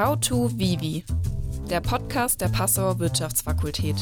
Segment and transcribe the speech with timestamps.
[0.00, 1.04] How to Vivi,
[1.68, 3.96] der Podcast der Passauer Wirtschaftsfakultät.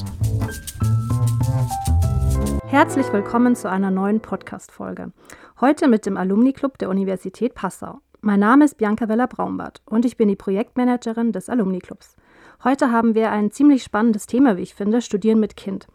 [2.69, 5.11] Herzlich willkommen zu einer neuen Podcast-Folge.
[5.61, 7.99] Heute mit dem Alumni-Club der Universität Passau.
[8.21, 12.15] Mein Name ist Bianca Weller-Braumbart und ich bin die Projektmanagerin des Alumni-Clubs.
[12.63, 15.89] Heute haben wir ein ziemlich spannendes Thema, wie ich finde, Studieren mit Kind.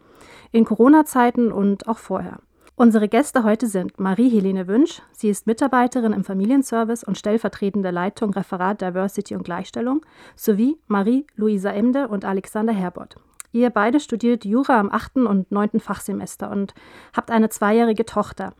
[0.52, 2.40] In Corona-Zeiten und auch vorher.
[2.76, 5.00] Unsere Gäste heute sind Marie-Helene Wünsch.
[5.12, 10.04] Sie ist Mitarbeiterin im Familienservice und stellvertretende Leitung Referat Diversity und Gleichstellung,
[10.34, 13.14] sowie Marie-Luisa Emde und Alexander Herbert.
[13.52, 15.18] Ihr beide studiert Jura am 8.
[15.18, 15.78] und 9.
[15.78, 16.74] Fachsemester und
[17.16, 18.54] habt eine zweijährige Tochter.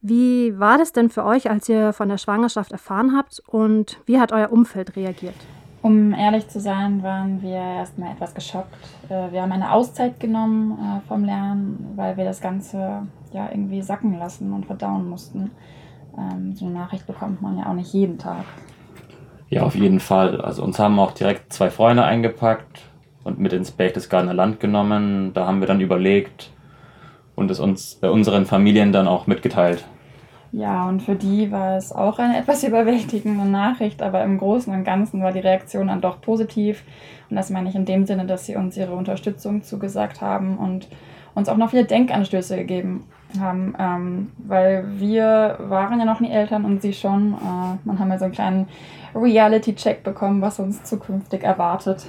[0.00, 4.18] Wie war das denn für euch, als ihr von der Schwangerschaft erfahren habt und wie
[4.18, 5.36] hat euer Umfeld reagiert?
[5.84, 8.74] Um ehrlich zu sein, waren wir erstmal etwas geschockt.
[9.10, 13.02] Äh, wir haben eine Auszeit genommen äh, vom Lernen, weil wir das Ganze
[13.34, 15.50] ja irgendwie sacken lassen und verdauen mussten.
[16.16, 18.46] Ähm, so eine Nachricht bekommt man ja auch nicht jeden Tag.
[19.50, 20.40] Ja, auf jeden Fall.
[20.40, 22.80] Also uns haben auch direkt zwei Freunde eingepackt
[23.22, 25.34] und mit ins Berchtesgadener Land genommen.
[25.34, 26.50] Da haben wir dann überlegt
[27.34, 29.84] und es uns bei unseren Familien dann auch mitgeteilt.
[30.56, 34.84] Ja, und für die war es auch eine etwas überwältigende Nachricht, aber im Großen und
[34.84, 36.84] Ganzen war die Reaktion dann doch positiv.
[37.28, 40.86] Und das meine ich in dem Sinne, dass sie uns ihre Unterstützung zugesagt haben und
[41.34, 43.04] uns auch noch viele Denkanstöße gegeben
[43.40, 47.32] haben, ähm, weil wir waren ja noch nie Eltern und sie schon.
[47.32, 48.68] Äh, man haben ja so einen kleinen
[49.12, 52.06] Reality-Check bekommen, was uns zukünftig erwartet.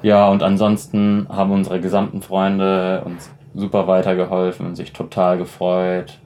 [0.00, 6.18] Ja, und ansonsten haben unsere gesamten Freunde uns super weitergeholfen und sich total gefreut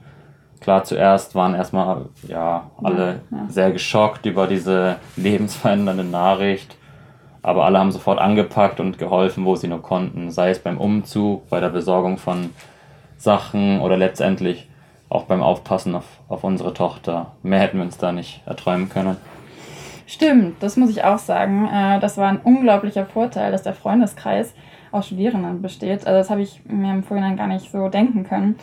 [0.61, 3.45] klar, zuerst waren erstmal ja, alle ja, ja.
[3.49, 6.75] sehr geschockt über diese lebensverändernde Nachricht.
[7.41, 10.29] Aber alle haben sofort angepackt und geholfen, wo sie nur konnten.
[10.29, 12.49] Sei es beim Umzug, bei der Besorgung von
[13.17, 14.67] Sachen oder letztendlich
[15.07, 17.31] auch beim Aufpassen auf, auf unsere Tochter.
[17.41, 19.17] Mehr hätten wir uns da nicht erträumen können.
[20.05, 21.67] Stimmt, das muss ich auch sagen.
[21.67, 24.53] Äh, das war ein unglaublicher Vorteil, dass der Freundeskreis
[24.91, 26.07] aus Studierenden besteht.
[26.07, 28.55] Also das habe ich mir im Vorhinein gar nicht so denken können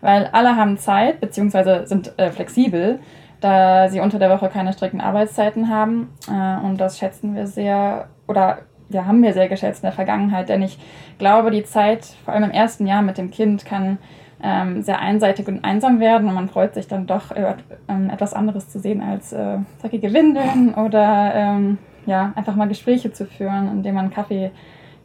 [0.00, 1.86] weil alle haben Zeit bzw.
[1.86, 3.00] sind äh, flexibel,
[3.40, 6.12] da sie unter der Woche keine strikten Arbeitszeiten haben.
[6.28, 8.58] Äh, und das schätzen wir sehr oder
[8.90, 10.78] ja, haben wir sehr geschätzt in der Vergangenheit, denn ich
[11.18, 13.98] glaube, die Zeit, vor allem im ersten Jahr mit dem Kind, kann
[14.42, 17.54] ähm, sehr einseitig und einsam werden und man freut sich dann doch, äh,
[17.88, 23.12] ähm, etwas anderes zu sehen als äh, zackige Windeln oder ähm, ja, einfach mal Gespräche
[23.12, 24.50] zu führen, indem man Kaffee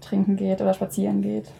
[0.01, 1.51] trinken geht oder spazieren geht.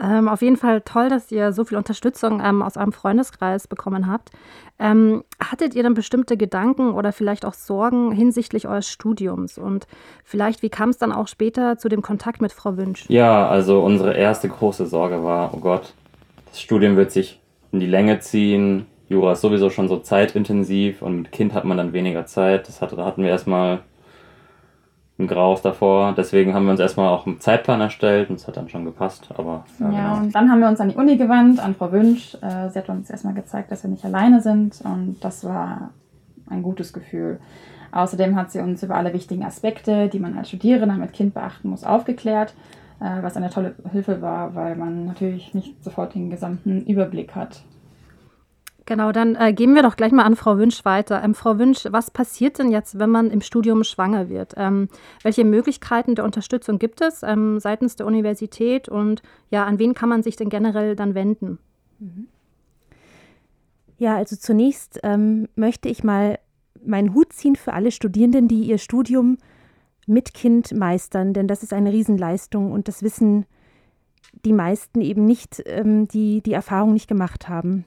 [0.00, 4.06] Ähm, auf jeden Fall toll, dass ihr so viel Unterstützung ähm, aus eurem Freundeskreis bekommen
[4.08, 4.30] habt.
[4.78, 9.56] Ähm, hattet ihr dann bestimmte Gedanken oder vielleicht auch Sorgen hinsichtlich eures Studiums?
[9.56, 9.86] Und
[10.24, 13.04] vielleicht, wie kam es dann auch später zu dem Kontakt mit Frau Wünsch?
[13.08, 15.94] Ja, also unsere erste große Sorge war, oh Gott,
[16.46, 17.40] das Studium wird sich
[17.70, 18.86] in die Länge ziehen.
[19.08, 22.66] Jura ist sowieso schon so zeitintensiv und mit Kind hat man dann weniger Zeit.
[22.66, 23.80] Das hatte, hatten wir erstmal
[25.18, 26.14] ein Graus davor.
[26.16, 29.28] Deswegen haben wir uns erstmal auch einen Zeitplan erstellt und es hat dann schon gepasst.
[29.36, 30.24] Aber, ja, ja genau.
[30.24, 32.34] und dann haben wir uns an die Uni gewandt, an Frau Wünsch.
[32.42, 35.90] Äh, sie hat uns erstmal gezeigt, dass wir nicht alleine sind und das war
[36.48, 37.38] ein gutes Gefühl.
[37.92, 41.68] Außerdem hat sie uns über alle wichtigen Aspekte, die man als Studierender mit Kind beachten
[41.68, 42.54] muss, aufgeklärt,
[43.00, 47.62] äh, was eine tolle Hilfe war, weil man natürlich nicht sofort den gesamten Überblick hat.
[48.86, 51.22] Genau, dann äh, gehen wir doch gleich mal an Frau Wünsch weiter.
[51.22, 54.52] Ähm, Frau Wünsch, was passiert denn jetzt, wenn man im Studium schwanger wird?
[54.56, 54.88] Ähm,
[55.22, 60.10] welche Möglichkeiten der Unterstützung gibt es ähm, seitens der Universität und ja, an wen kann
[60.10, 61.58] man sich denn generell dann wenden?
[61.98, 62.28] Mhm.
[63.96, 66.38] Ja, also zunächst ähm, möchte ich mal
[66.84, 69.38] meinen Hut ziehen für alle Studierenden, die ihr Studium
[70.06, 73.46] mit Kind meistern, denn das ist eine Riesenleistung und das wissen
[74.44, 77.86] die meisten eben nicht, ähm, die die Erfahrung nicht gemacht haben.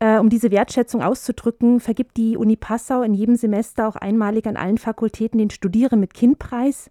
[0.00, 4.56] Äh, um diese Wertschätzung auszudrücken, vergibt die Uni Passau in jedem Semester auch einmalig an
[4.56, 6.90] allen Fakultäten den Studiere mit Kindpreis.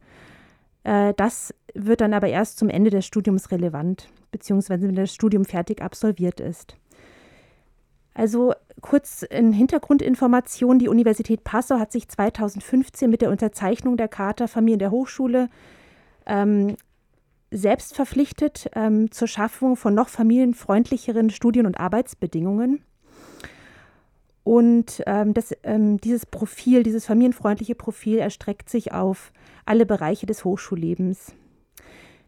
[0.83, 5.45] Äh, das wird dann aber erst zum Ende des Studiums relevant, beziehungsweise wenn das Studium
[5.45, 6.75] fertig absolviert ist.
[8.13, 14.47] Also kurz in Hintergrundinformation, die Universität Passau hat sich 2015 mit der Unterzeichnung der Charta
[14.47, 15.49] Familien der Hochschule
[16.25, 16.75] ähm,
[17.51, 22.83] selbst verpflichtet ähm, zur Schaffung von noch familienfreundlicheren Studien- und Arbeitsbedingungen.
[24.47, 29.33] Und ähm, das, ähm, dieses Profil, dieses familienfreundliche Profil erstreckt sich auf
[29.65, 31.33] alle Bereiche des Hochschullebens.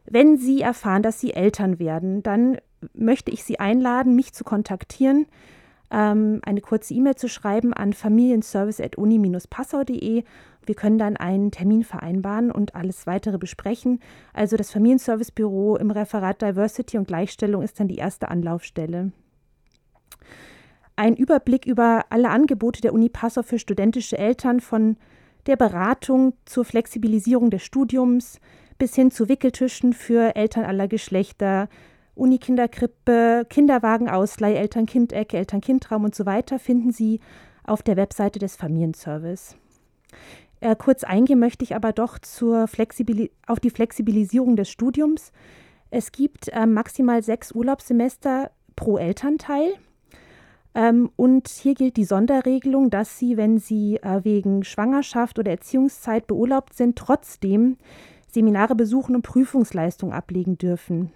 [0.04, 2.57] Wenn Sie erfahren, dass Sie Eltern werden, dann
[2.94, 5.27] möchte ich Sie einladen, mich zu kontaktieren,
[5.92, 10.24] ähm, eine kurze E-Mail zu schreiben an familienservice.uni-passau.de.
[10.66, 14.01] Wir können dann einen Termin vereinbaren und alles weitere besprechen.
[14.33, 19.13] Also das Familienservicebüro im Referat Diversity und Gleichstellung ist dann die erste Anlaufstelle.
[21.00, 24.98] Ein Überblick über alle Angebote der Uni Passau für studentische Eltern von
[25.46, 28.42] der Beratung zur Flexibilisierung des Studiums
[28.78, 31.69] bis hin zu Wickeltischen für Eltern aller Geschlechter,
[32.16, 37.22] Unikinderkrippe, Kinderwagenausleih, Eltern-Kind-Ecke, Eltern-Kind-Raum und so weiter finden Sie
[37.63, 39.56] auf der Webseite des Familienservice.
[40.60, 42.68] Äh, kurz eingehen möchte ich aber doch zur
[43.48, 45.31] auf die Flexibilisierung des Studiums.
[45.92, 49.75] Es gibt äh, maximal sechs Urlaubssemester pro Elternteil.
[50.75, 56.27] Ähm, und hier gilt die Sonderregelung, dass Sie, wenn Sie äh, wegen Schwangerschaft oder Erziehungszeit
[56.27, 57.77] beurlaubt sind, trotzdem
[58.31, 61.12] Seminare besuchen und Prüfungsleistungen ablegen dürfen.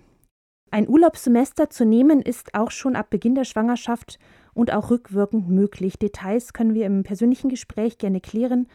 [0.72, 4.18] Ein Urlaubssemester zu nehmen ist auch schon ab Beginn der Schwangerschaft
[4.56, 6.00] und auch rückwirkend möglich.
[6.00, 8.68] Details können wir im persönlichen Gespräch gerne klären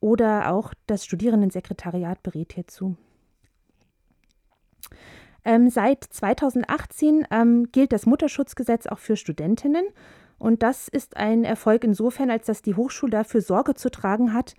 [0.00, 2.96] oder auch das Studierendensekretariat berät hierzu.
[5.44, 9.84] Ähm, seit 2018 ähm, gilt das Mutterschutzgesetz auch für Studentinnen.
[10.38, 14.54] Und das ist ein Erfolg insofern, als dass die Hochschule dafür Sorge zu tragen hat,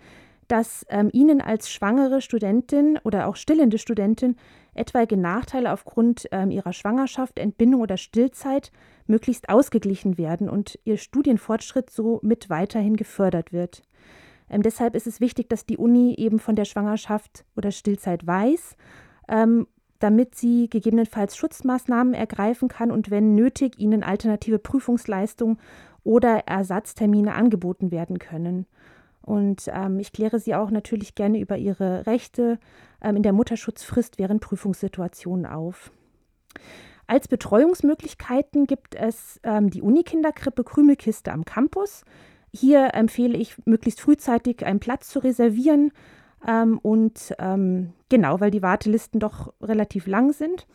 [0.48, 4.36] dass ähm, ihnen als schwangere Studentin oder auch stillende Studentin
[4.74, 8.70] etwaige Nachteile aufgrund ähm, ihrer Schwangerschaft, Entbindung oder Stillzeit
[9.06, 13.82] möglichst ausgeglichen werden und ihr Studienfortschritt somit weiterhin gefördert wird.
[14.48, 18.76] Ähm, deshalb ist es wichtig, dass die Uni eben von der Schwangerschaft oder Stillzeit weiß
[19.28, 19.66] ähm,
[19.98, 25.58] damit sie gegebenenfalls Schutzmaßnahmen ergreifen kann und wenn nötig ihnen alternative Prüfungsleistungen
[26.04, 28.66] oder Ersatztermine angeboten werden können.
[29.22, 32.60] Und ähm, ich kläre Sie auch natürlich gerne über Ihre Rechte
[33.02, 35.90] ähm, in der Mutterschutzfrist während Prüfungssituationen auf.
[37.08, 42.04] Als Betreuungsmöglichkeiten gibt es ähm, die Unikinderkrippe Krümelkiste am Campus.
[42.52, 45.92] Hier empfehle ich, möglichst frühzeitig einen Platz zu reservieren.
[46.46, 50.66] Ähm, und ähm, genau, weil die Wartelisten doch relativ lang sind.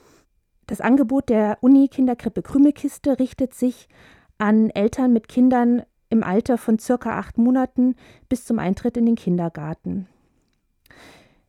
[0.67, 3.87] Das Angebot der Uni-Kinderkrippe Krümelkiste richtet sich
[4.37, 7.95] an Eltern mit Kindern im Alter von circa acht Monaten
[8.27, 10.07] bis zum Eintritt in den Kindergarten.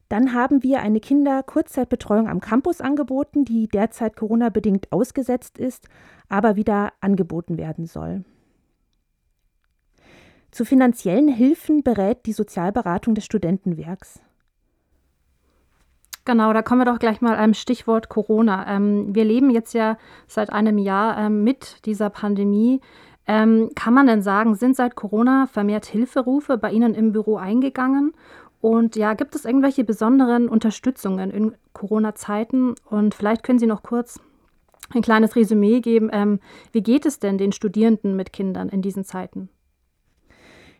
[0.08, 5.88] Dann haben wir eine Kinder-Kurzzeitbetreuung am Campus angeboten, die derzeit Corona-bedingt ausgesetzt ist,
[6.28, 8.24] aber wieder angeboten werden soll.
[10.52, 14.20] Zu finanziellen Hilfen berät die Sozialberatung des Studentenwerks.
[16.26, 18.66] Genau, da kommen wir doch gleich mal einem Stichwort Corona.
[18.68, 19.96] Ähm, wir leben jetzt ja
[20.28, 22.82] seit einem Jahr ähm, mit dieser Pandemie.
[23.26, 28.12] Ähm, kann man denn sagen, sind seit Corona vermehrt Hilferufe bei Ihnen im Büro eingegangen?
[28.60, 32.74] Und ja, gibt es irgendwelche besonderen Unterstützungen in Corona-Zeiten?
[32.84, 34.20] Und vielleicht können Sie noch kurz
[34.90, 36.10] ein kleines Resümee geben.
[36.12, 36.40] Ähm,
[36.72, 39.48] wie geht es denn den Studierenden mit Kindern in diesen Zeiten?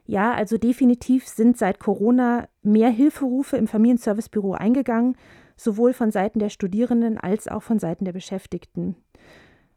[0.04, 5.16] Ja, also definitiv sind seit Corona mehr Hilferufe im Familienservicebüro eingegangen,
[5.56, 8.96] sowohl von Seiten der Studierenden als auch von Seiten der Beschäftigten.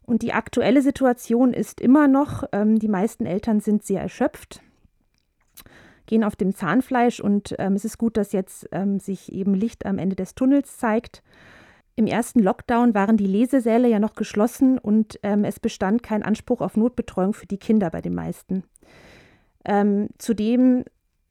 [0.02, 4.62] Und die aktuelle Situation ist immer noch, ähm, die meisten Eltern sind sehr erschöpft,
[6.06, 9.84] gehen auf dem Zahnfleisch und ähm, es ist gut, dass jetzt ähm, sich eben Licht
[9.84, 11.22] am Ende des Tunnels zeigt.
[11.96, 16.60] Im ersten Lockdown waren die Lesesäle ja noch geschlossen und ähm, es bestand kein Anspruch
[16.60, 18.64] auf Notbetreuung für die Kinder bei den meisten.
[19.66, 20.84] Ähm, zudem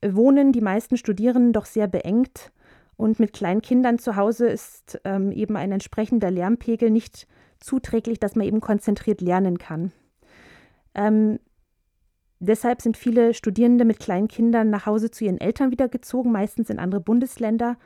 [0.03, 2.51] wohnen die meisten Studierenden doch sehr beengt
[2.97, 7.27] und mit kleinen Kindern zu Hause ist ähm, eben ein entsprechender Lärmpegel nicht
[7.59, 9.91] zuträglich, dass man eben konzentriert lernen kann.
[10.93, 11.39] Ähm,
[12.39, 16.79] deshalb sind viele Studierende mit kleinen Kindern nach Hause zu ihren Eltern wiedergezogen, meistens in
[16.79, 17.77] andere Bundesländer,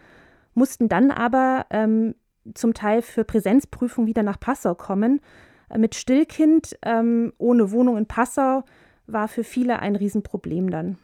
[0.53, 2.15] mussten dann aber ähm,
[2.53, 5.21] zum Teil für Präsenzprüfung wieder nach Passau kommen.
[5.69, 8.63] Äh, mit Stillkind ähm, ohne Wohnung in Passau
[9.11, 10.97] war für viele ein Riesenproblem dann.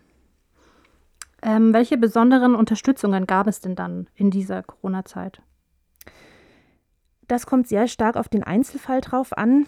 [1.41, 5.41] Ähm, welche besonderen Unterstützungen gab es denn dann in dieser Corona-Zeit?
[7.27, 9.65] Das kommt sehr stark auf den Einzelfall drauf an.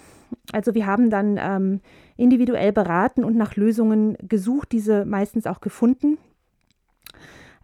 [0.51, 1.81] Also wir haben dann ähm,
[2.15, 6.17] individuell beraten und nach Lösungen gesucht, diese meistens auch gefunden.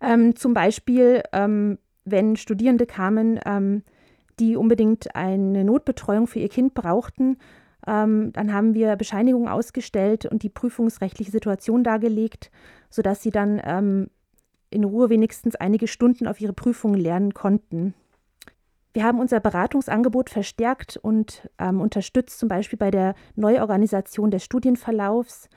[0.02, 3.84] Ähm, zum Beispiel, ähm, wenn Studierende kamen, ähm,
[4.40, 7.38] die unbedingt eine Notbetreuung für ihr Kind brauchten,
[7.88, 12.52] ähm, dann haben wir Bescheinigungen ausgestellt und die prüfungsrechtliche Situation dargelegt,
[12.90, 14.10] sodass sie dann ähm,
[14.70, 17.94] in Ruhe wenigstens einige Stunden auf ihre Prüfungen lernen konnten.
[18.94, 25.50] Wir haben unser Beratungsangebot verstärkt und ähm, unterstützt, zum Beispiel bei der Neuorganisation des Studienverlaufs.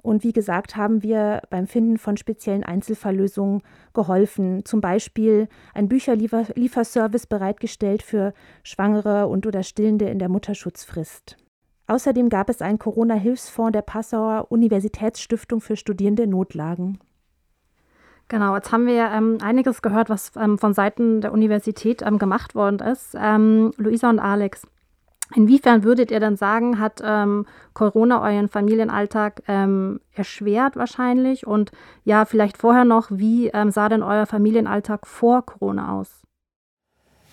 [0.00, 4.64] Und wie gesagt, haben wir beim Finden von speziellen Einzelfalllösungen geholfen.
[4.64, 8.32] Zum Beispiel ein Bücherlieferservice bereitgestellt für
[8.62, 11.36] Schwangere und oder Stillende in der Mutterschutzfrist.
[11.88, 16.98] Außerdem gab es einen Corona-Hilfsfonds der Passauer Universitätsstiftung für Studierende in Notlagen.
[18.28, 22.54] Genau, jetzt haben wir ähm, einiges gehört, was ähm, von Seiten der Universität ähm, gemacht
[22.54, 23.16] worden ist.
[23.18, 24.62] Ähm, Luisa und Alex,
[25.34, 31.46] Inwiefern würdet ihr dann sagen, hat ähm, Corona euren Familienalltag ähm, erschwert wahrscheinlich?
[31.46, 31.70] Und
[32.04, 36.22] ja, vielleicht vorher noch, wie ähm, sah denn euer Familienalltag vor Corona aus?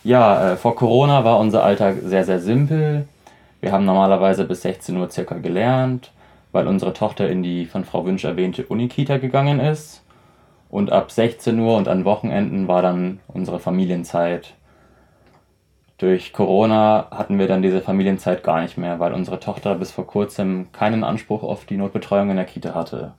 [0.03, 3.07] Ja, äh, vor Corona war unser Alltag sehr, sehr simpel.
[3.65, 6.11] Wir haben normalerweise bis 16 Uhr circa gelernt,
[6.51, 10.03] weil unsere Tochter in die von Frau Wünsch erwähnte Unikita gegangen ist.
[10.69, 14.53] Und ab 16 Uhr und an Wochenenden war dann unsere Familienzeit.
[15.97, 20.05] Durch Corona hatten wir dann diese Familienzeit gar nicht mehr, weil unsere Tochter bis vor
[20.05, 23.13] kurzem keinen Anspruch auf die Notbetreuung in der Kita hatte.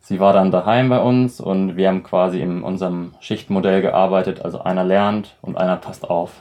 [0.00, 4.62] Sie war dann daheim bei uns und wir haben quasi in unserem Schichtmodell gearbeitet, also
[4.62, 6.32] einer lernt und einer passt auf.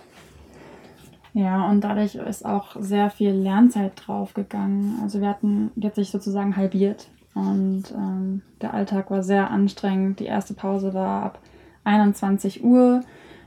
[1.33, 4.99] Ja, und dadurch ist auch sehr viel Lernzeit draufgegangen.
[5.03, 10.19] Also wir hatten, hat sich sozusagen halbiert und ähm, der Alltag war sehr anstrengend.
[10.19, 11.39] Die erste Pause war ab
[11.83, 13.01] 21 Uhr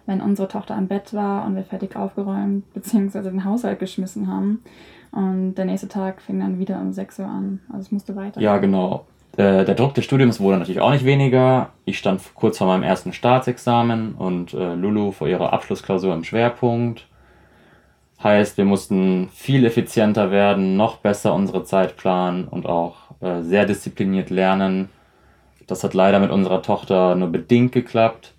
[0.07, 3.23] wenn unsere Tochter am Bett war und wir fertig aufgeräumt bzw.
[3.23, 4.63] den Haushalt geschmissen haben.
[5.11, 7.61] Und der nächste Tag fing dann wieder um 6 Uhr an.
[7.69, 8.41] Also es musste weiter.
[8.41, 9.07] Ja, genau.
[9.37, 11.71] Der, der Druck des Studiums wurde natürlich auch nicht weniger.
[11.85, 17.07] Ich stand kurz vor meinem ersten Staatsexamen und äh, Lulu vor ihrer Abschlussklausur im Schwerpunkt.
[18.23, 23.67] Heißt, wir mussten viel effizienter werden, noch besser unsere Zeit planen und auch äh, sehr
[23.67, 24.89] diszipliniert lernen.
[25.67, 28.35] Das hat leider mit unserer Tochter nur bedingt geklappt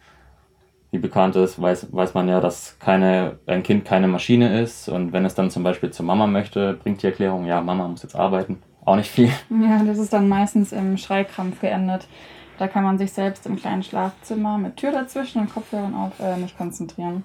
[0.93, 4.87] wie bekannt ist, weiß, weiß man ja, dass keine, ein Kind keine Maschine ist.
[4.87, 8.03] Und wenn es dann zum Beispiel zur Mama möchte, bringt die Erklärung, ja, Mama muss
[8.03, 8.61] jetzt arbeiten.
[8.85, 9.31] Auch nicht viel.
[9.49, 12.07] Ja, das ist dann meistens im Schreikrampf geendet.
[12.59, 16.37] Da kann man sich selbst im kleinen Schlafzimmer mit Tür dazwischen und Kopfhörern auf äh,
[16.37, 17.23] nicht konzentrieren.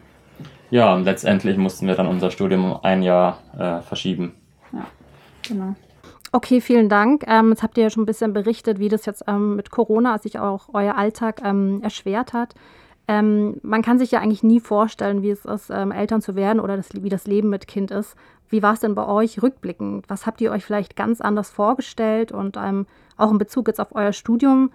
[0.71, 4.35] Ja, und letztendlich mussten wir dann unser Studium um ein Jahr äh, verschieben.
[4.73, 4.87] Ja,
[5.47, 5.75] genau.
[6.31, 7.25] Okay, vielen Dank.
[7.27, 10.19] Ähm, jetzt habt ihr ja schon ein bisschen berichtet, wie das jetzt ähm, mit Corona
[10.19, 12.55] sich auch euer Alltag ähm, erschwert hat.
[13.11, 16.61] Ähm, man kann sich ja eigentlich nie vorstellen, wie es ist, ähm, Eltern zu werden
[16.61, 18.15] oder das, wie das Leben mit Kind ist.
[18.51, 20.05] Wie war es denn bei euch rückblickend?
[20.11, 23.95] Was habt ihr euch vielleicht ganz anders vorgestellt und ähm, auch in Bezug jetzt auf
[23.95, 24.71] euer Studium?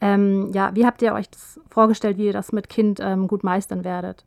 [0.00, 4.26] Ja, wie habt ihr euch das vorgestellt, wie ihr das mit Kind gut meistern werdet?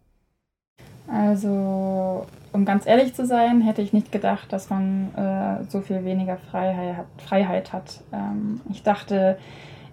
[1.11, 6.03] Also, um ganz ehrlich zu sein, hätte ich nicht gedacht, dass man äh, so viel
[6.03, 8.01] weniger Freiheit, Freiheit hat.
[8.11, 9.37] Ähm, ich dachte,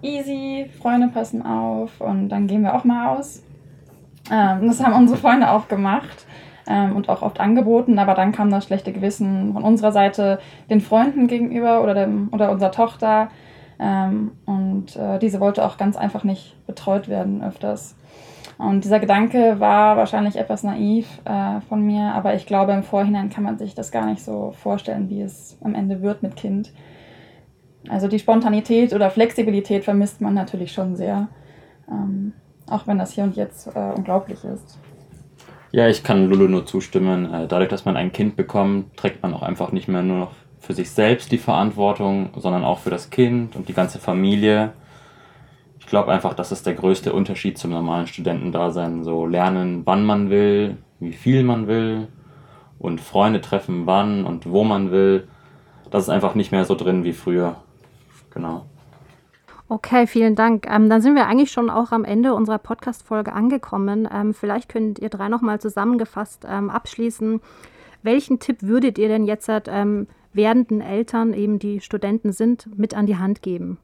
[0.02, 3.42] easy, Freunde passen auf und dann gehen wir auch mal aus.
[4.30, 6.26] Ähm, das haben unsere Freunde auch gemacht
[6.66, 10.38] ähm, und auch oft angeboten, aber dann kam das schlechte Gewissen von unserer Seite
[10.70, 13.28] den Freunden gegenüber oder, dem, oder unserer Tochter.
[13.78, 17.96] Ähm, und äh, diese wollte auch ganz einfach nicht betreut werden öfters.
[18.58, 23.30] Und dieser Gedanke war wahrscheinlich etwas naiv äh, von mir, aber ich glaube, im Vorhinein
[23.30, 26.72] kann man sich das gar nicht so vorstellen, wie es am Ende wird mit Kind.
[27.88, 31.28] Also die Spontanität oder Flexibilität vermisst man natürlich schon sehr.
[31.88, 32.32] Ähm,
[32.68, 34.78] auch wenn das hier und jetzt äh, unglaublich ist.
[35.70, 37.32] Ja, ich kann Lulu nur zustimmen.
[37.32, 40.32] Äh, dadurch, dass man ein Kind bekommt, trägt man auch einfach nicht mehr nur noch
[40.60, 44.72] für sich selbst die Verantwortung, sondern auch für das Kind und die ganze Familie.
[45.84, 49.04] Ich glaube einfach, das ist der größte Unterschied zum normalen Studentendasein.
[49.04, 52.08] So lernen, wann man will, wie viel man will
[52.78, 55.28] und Freunde treffen, wann und wo man will.
[55.90, 57.56] Das ist einfach nicht mehr so drin wie früher.
[58.32, 58.64] Genau.
[59.68, 60.66] Okay, vielen Dank.
[60.70, 64.08] Ähm, dann sind wir eigentlich schon auch am Ende unserer Podcast-Folge angekommen.
[64.10, 67.42] Ähm, vielleicht könnt ihr drei nochmal zusammengefasst ähm, abschließen.
[68.02, 73.04] Welchen Tipp würdet ihr denn jetzt ähm, werdenden Eltern, eben die Studenten sind, mit an
[73.04, 73.78] die Hand geben?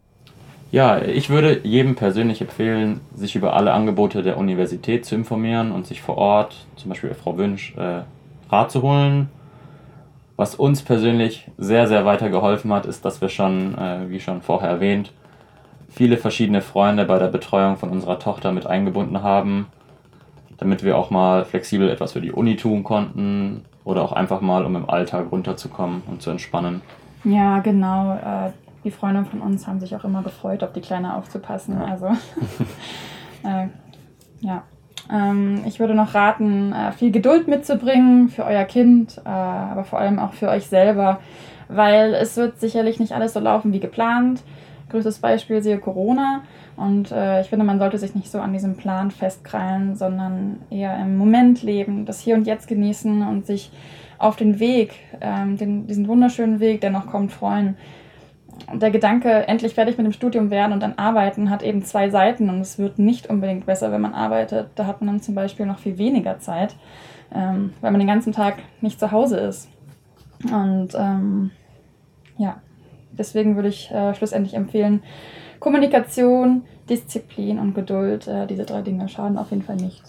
[0.73, 5.87] Ja, ich würde jedem persönlich empfehlen, sich über alle Angebote der Universität zu informieren und
[5.87, 8.03] sich vor Ort, zum Beispiel Frau Wünsch, äh,
[8.51, 9.29] Rat zu holen.
[10.37, 14.71] Was uns persönlich sehr, sehr weitergeholfen hat, ist, dass wir schon, äh, wie schon vorher
[14.71, 15.13] erwähnt,
[15.89, 19.67] viele verschiedene Freunde bei der Betreuung von unserer Tochter mit eingebunden haben,
[20.57, 24.65] damit wir auch mal flexibel etwas für die Uni tun konnten oder auch einfach mal,
[24.65, 26.81] um im Alltag runterzukommen und zu entspannen.
[27.25, 28.15] Ja, genau.
[28.15, 28.53] Äh,
[28.85, 31.79] die Freunde von uns haben sich auch immer gefreut, auf die Kleine aufzupassen.
[31.79, 31.87] Ja.
[31.87, 32.07] Also,
[33.45, 33.67] äh,
[34.41, 34.63] ja.
[35.13, 39.99] Ähm, ich würde noch raten, äh, viel Geduld mitzubringen für euer Kind, äh, aber vor
[39.99, 41.21] allem auch für euch selber,
[41.69, 44.43] weil es wird sicherlich nicht alles so laufen wie geplant.
[44.91, 46.43] Größtes Beispiel sehe Corona.
[46.77, 50.99] Und äh, ich finde, man sollte sich nicht so an diesem Plan festkrallen, sondern eher
[50.99, 53.71] im Moment leben, das Hier und Jetzt genießen und sich
[54.19, 57.77] auf den Weg, ähm, den, diesen wunderschönen Weg, der noch kommt, freuen.
[58.73, 62.49] Der Gedanke, endlich fertig mit dem Studium werden und dann arbeiten, hat eben zwei Seiten
[62.49, 64.71] und es wird nicht unbedingt besser, wenn man arbeitet.
[64.75, 66.77] Da hat man dann zum Beispiel noch viel weniger Zeit,
[67.33, 69.69] ähm, weil man den ganzen Tag nicht zu Hause ist.
[70.45, 71.51] Und ähm,
[72.39, 72.61] ja,
[73.13, 75.03] deswegen würde ich äh, schlussendlich empfehlen,
[75.59, 80.03] Kommunikation, Disziplin und Geduld, äh, diese drei Dinge schaden auf jeden Fall nicht.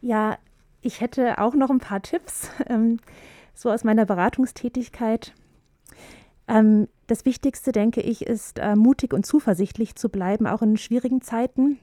[0.00, 0.38] Ja,
[0.80, 2.98] ich hätte auch noch ein paar Tipps, ähm,
[3.54, 5.32] so aus meiner Beratungstätigkeit.
[6.48, 11.20] Ähm, das Wichtigste, denke ich, ist äh, mutig und zuversichtlich zu bleiben, auch in schwierigen
[11.20, 11.78] Zeiten.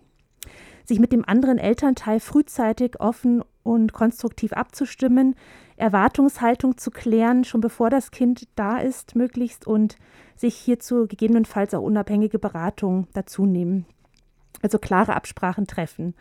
[0.86, 5.36] Sich mit dem anderen Elternteil frühzeitig offen und konstruktiv abzustimmen,
[5.78, 9.98] Erwartungshaltung zu klären, schon bevor das Kind da ist, möglichst, und
[10.36, 13.86] sich hierzu gegebenenfalls auch unabhängige Beratung dazu nehmen.
[14.62, 16.16] Also klare Absprachen treffen.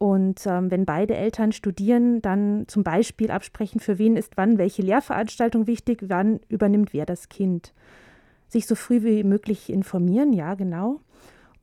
[0.00, 4.80] Und ähm, wenn beide Eltern studieren, dann zum Beispiel absprechen, für wen ist wann welche
[4.80, 7.74] Lehrveranstaltung wichtig, wann übernimmt wer das Kind.
[8.48, 11.00] Sich so früh wie möglich informieren, ja, genau.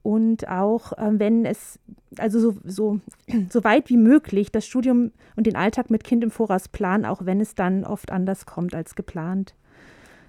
[0.03, 1.79] Und auch, ähm, wenn es,
[2.20, 3.00] also so, so,
[3.50, 7.25] so weit wie möglich, das Studium und den Alltag mit Kind im Voraus planen, auch
[7.25, 9.56] wenn es dann oft anders kommt als geplant.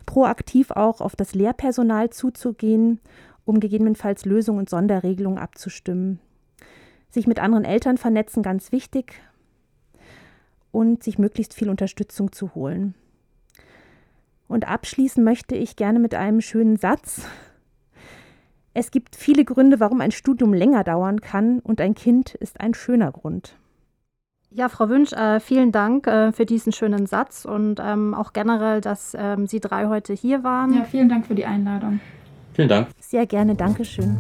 [0.06, 3.00] Proaktiv auch auf das Lehrpersonal zuzugehen,
[3.44, 6.20] um gegebenenfalls Lösungen und Sonderregelungen abzustimmen
[7.10, 9.14] sich mit anderen Eltern vernetzen, ganz wichtig.
[10.70, 12.94] Und sich möglichst viel Unterstützung zu holen.
[14.48, 17.26] Und abschließen möchte ich gerne mit einem schönen Satz.
[18.74, 22.74] Es gibt viele Gründe, warum ein Studium länger dauern kann und ein Kind ist ein
[22.74, 23.56] schöner Grund.
[24.50, 28.80] Ja, Frau Wünsch, äh, vielen Dank äh, für diesen schönen Satz und ähm, auch generell,
[28.80, 30.72] dass ähm, Sie drei heute hier waren.
[30.72, 32.00] Ja, vielen Dank für die Einladung.
[32.54, 32.88] Vielen Dank.
[32.98, 34.16] Sehr gerne, Dankeschön.